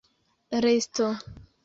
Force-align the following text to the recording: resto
resto 0.65 1.07